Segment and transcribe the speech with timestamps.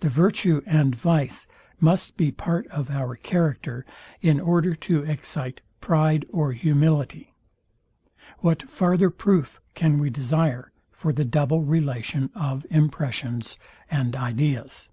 [0.00, 1.46] The virtue and vice
[1.80, 3.86] must be part of our character
[4.20, 7.32] in order to excite pride or humility.
[8.40, 13.56] What farther proof can we desire for the double relation of impressions
[13.90, 14.90] and ideas?